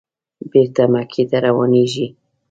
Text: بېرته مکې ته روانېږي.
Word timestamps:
بېرته 0.51 0.83
مکې 0.91 1.23
ته 1.29 1.37
روانېږي. 1.45 2.07